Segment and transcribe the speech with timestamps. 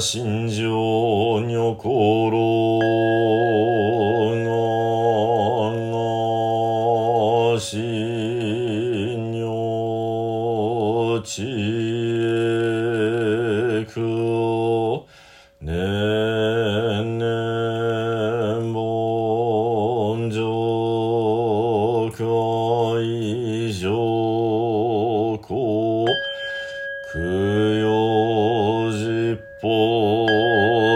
[0.00, 0.64] 心情
[1.40, 2.30] 女心
[4.44, 4.74] の
[7.54, 9.42] なしに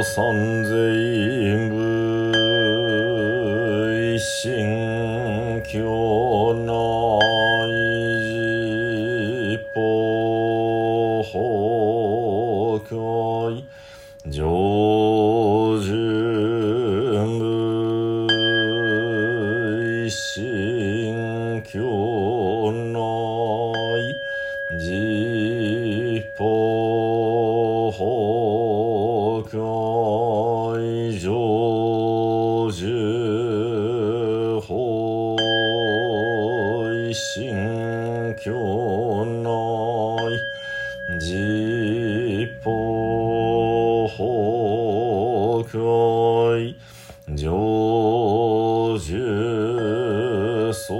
[0.02, 1.74] 三千部
[3.94, 5.78] 一心教
[6.54, 6.72] 内
[8.28, 9.76] 実法
[11.22, 11.32] 法
[12.90, 12.92] 教
[14.30, 14.36] 上
[15.80, 17.40] 順部
[20.04, 21.78] 一心教
[22.72, 22.98] 内
[24.78, 25.11] 実
[45.62, 46.74] 法教
[47.36, 50.94] 上十層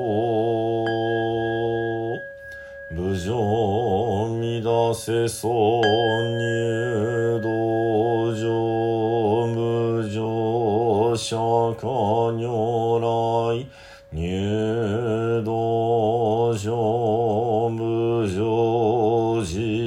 [2.91, 3.33] 無常
[4.63, 11.36] 乱せそう入道場無常釈
[11.75, 13.67] 迦如来
[14.13, 19.82] 入道場無常実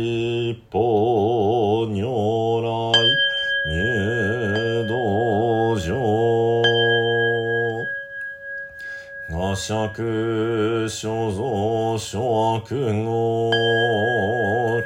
[9.68, 12.20] 釈所蔵諸
[12.60, 13.50] 悪語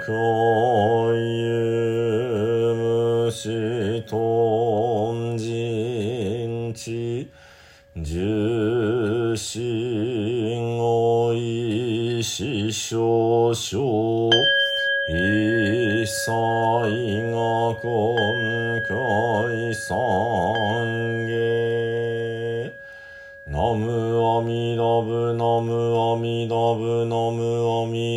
[0.07, 0.13] 教
[1.13, 7.27] 有無視頓人知
[7.93, 14.29] 重心語意師匠匠
[15.09, 16.31] 一切
[17.31, 17.83] が今
[18.87, 21.18] 回三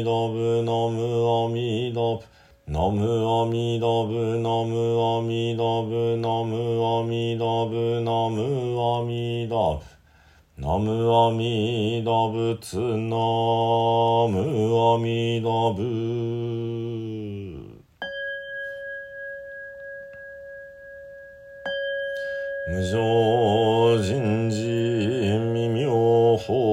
[0.02, 2.20] みどぶのむおみど
[2.66, 9.80] ぶのむおみどぶのむおみどぶのむおみどぶのむおみど
[10.56, 15.82] ぶのむおみどぶつのむおみどぶ
[22.68, 24.62] 無常人事
[25.52, 26.71] 未妙法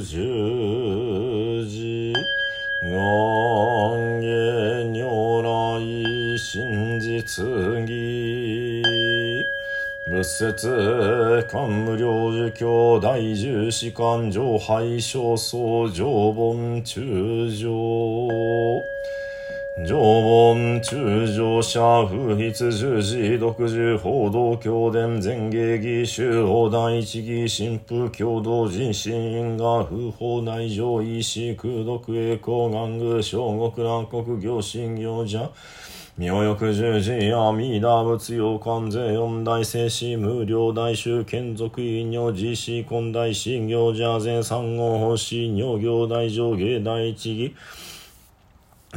[0.00, 2.12] 十字。
[2.84, 5.48] 願下如来
[6.36, 7.44] 真実
[7.86, 8.82] 義
[10.04, 17.70] 仏説官無量寿教大十士官上廃小僧上本中上
[19.74, 35.50] 上本中上者不筆十字独自報道教伝前芸義修法第一義神父共同人心因果不法内上医師空毒栄光願具小国南国行信行者
[36.16, 47.52] 妙欲十字阿弥陀仏用関税四大聖子無料大衆眷属医尿実施根大信行者全三号法師尿行大上下第一義。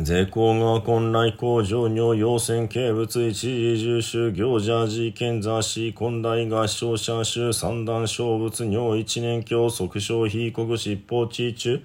[0.04, 11.82] 税工が混来工場尿要線形物一時重修行者事件雑誌混来合唱者衆三段小物尿一年教即小非国執法地中。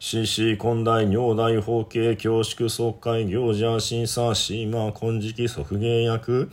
[0.00, 6.48] 獅子根大尿大法系恐縮即会行者審査シーマ金色即芸役。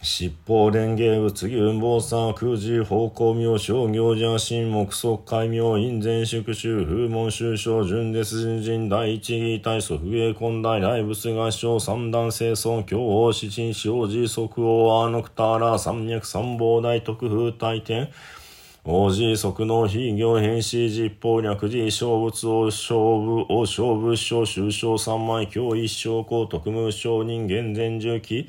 [0.00, 18.08] 七宝蓮華仏牛坊さ空寺方向明商行者神木即海明院前宿州風門州省純烈人人第一義体祖不芸根大大仏合唱三段清尊教王七神小寺即王アーノクターラ三脈三宝大特風大天
[18.84, 28.46] 王子即の非行変死実法略寺小仏王勝負王勝負小終章三枚教一生公特務商人間前重機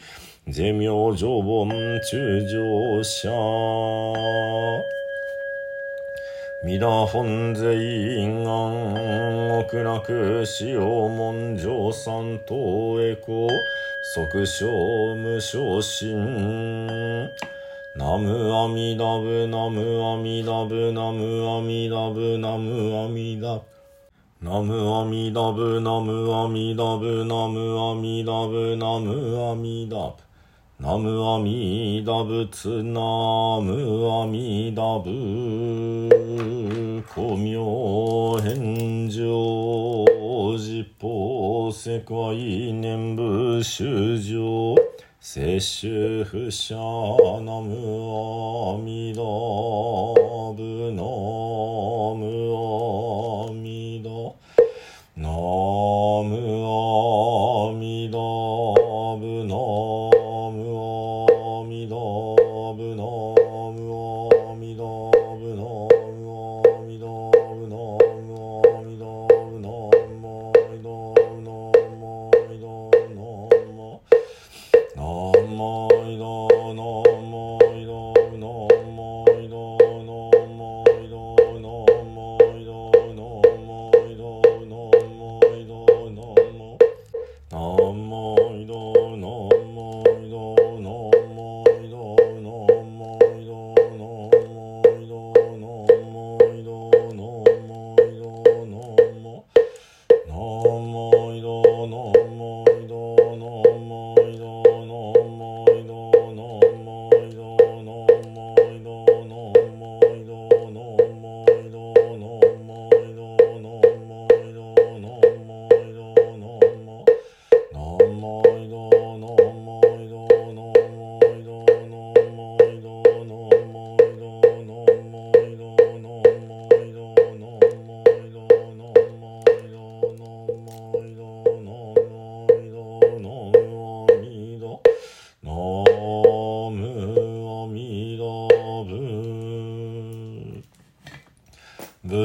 [0.51, 1.69] 是名上本
[2.01, 3.29] 中上者。
[6.61, 7.77] 皆本税
[8.17, 12.55] 院安極楽使用文上三等
[13.01, 13.47] 栄光
[14.15, 14.67] 即将
[15.17, 17.29] 無昇進
[17.95, 26.19] ナムアミダブナムアミダブナムアミダブナムアミダブナムアミダブ。
[26.19, 30.28] ナムアミダブナムアミダブナムアミダブ。
[30.81, 33.01] ナムアミダ仏ナ
[33.59, 35.11] ムアミダ仏
[37.05, 40.05] 古明返上
[40.57, 44.73] 十方世界念仏修上
[45.19, 47.75] 摂取不捨ナム
[48.73, 53.28] アミダ仏ナムアミダ仏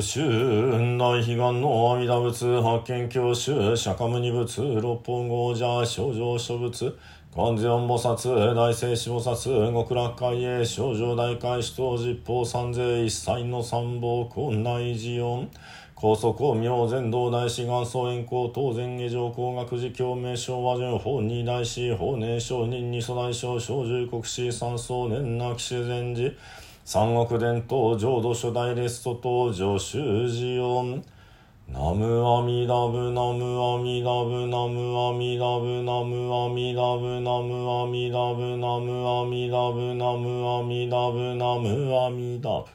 [0.05, 6.95] 武春大悲願の阿弥陀仏発見教習釈迦牟尼仏六本豪者症状諸仏
[7.35, 15.49] 観世音菩薩大聖子菩薩極楽海へ症状大海使徒実法三世一切の三宝根内寺音。
[15.95, 26.35] 高速公明全道大師元祖円光当然下上工学寺教名称和順法二大師法年上人二祖大将小十国師三宗年な騎士禅寺
[26.86, 31.02] 三国伝統浄土初代レスト登場修士音
[31.66, 42.67] ナムアミダブナムアミダブナムアミダブナムアミダブナムアミダブナムアミダブナムアミダブナムアミダブ。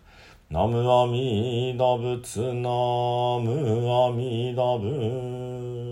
[0.49, 5.88] ナムアミダブツナムアミダブ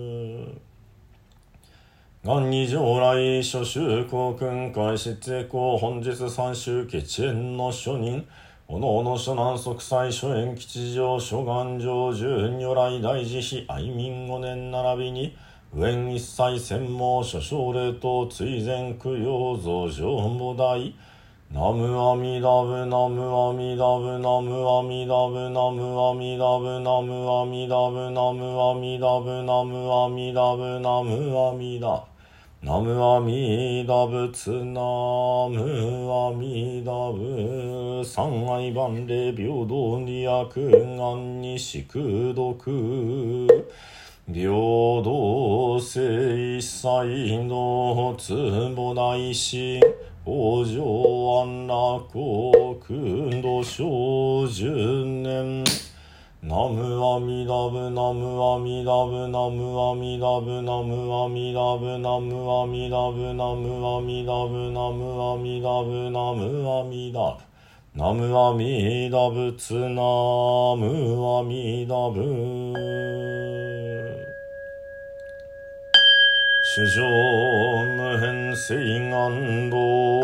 [2.28, 8.22] 元二上来諸州公君会失栄公本日三州決縁の諸人。
[8.66, 15.38] おのおの諸南即祭諸縁吉祥諸願上十如来大慈悲愛民五年並びに
[15.72, 20.94] 上縁一切専門諸奨礼等追善供養増上母大
[21.50, 32.17] ナムアミダブナムアミダブナムアミダブナムアミダブナムアミダブナムアミダブナムアミダブナムアミダブ
[32.60, 34.80] ナムアミダ仏ナ
[35.48, 43.46] ムアミダブ三愛万礼平等に悪願に宿毒
[44.26, 48.34] 平等性一切のつ
[48.74, 49.80] ぼ大心
[50.26, 50.82] 往生
[51.40, 52.10] 安楽
[52.80, 54.97] 国土小十年ナム
[57.18, 67.42] アミダブナムアミダブナムアミダブナムアミダブナムアミダブナムアミダブナムアミダブナムアミダブ
[67.98, 69.90] ナムアミダブツナ
[70.78, 72.22] ムアミダブ
[76.76, 77.02] 主上
[77.96, 80.17] 無変性願道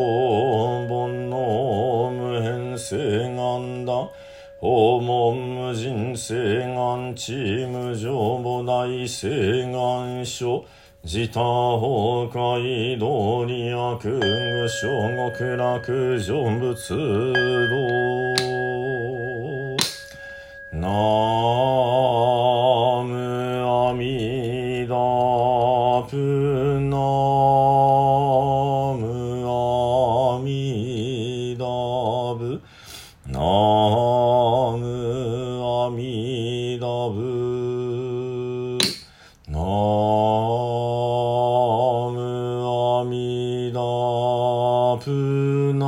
[5.75, 6.35] 人生
[6.75, 10.65] 願チーム上母大聖願書。
[11.07, 14.89] 自他崩壊道理悪具小
[15.37, 16.97] 極楽成仏
[17.69, 17.75] 道
[20.73, 20.89] な
[43.45, 43.71] イ
[45.05, 45.87] プナ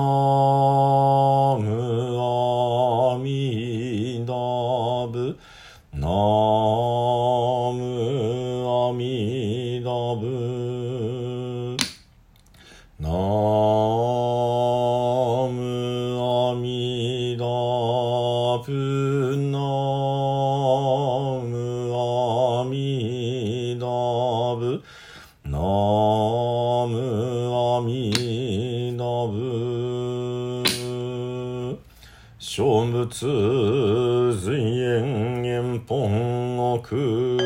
[33.18, 37.38] つずんえんぽんおく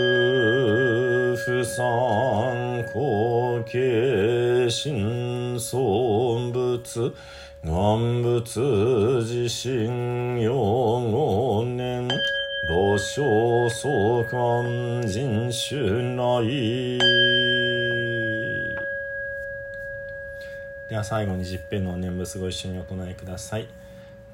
[1.37, 7.15] ふさんこけしんそぶつ
[7.65, 8.59] 願仏
[9.23, 12.09] 自身用語念
[12.69, 15.79] 土生相関人種
[16.17, 16.99] 内
[20.89, 23.69] では最後に十遍の念仏ご一緒にお唱えください。